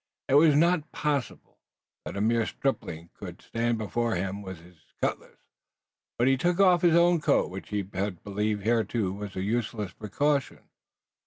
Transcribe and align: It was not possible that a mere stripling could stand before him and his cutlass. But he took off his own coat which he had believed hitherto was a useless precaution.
It 0.29 0.33
was 0.33 0.55
not 0.55 0.91
possible 0.91 1.59
that 2.05 2.17
a 2.17 2.21
mere 2.21 2.47
stripling 2.47 3.11
could 3.13 3.39
stand 3.39 3.77
before 3.77 4.15
him 4.15 4.43
and 4.45 4.57
his 4.57 4.77
cutlass. 4.99 5.37
But 6.17 6.27
he 6.27 6.37
took 6.37 6.59
off 6.59 6.81
his 6.81 6.95
own 6.95 7.21
coat 7.21 7.51
which 7.51 7.69
he 7.69 7.87
had 7.93 8.23
believed 8.23 8.63
hitherto 8.63 9.13
was 9.13 9.35
a 9.35 9.43
useless 9.43 9.91
precaution. 9.93 10.63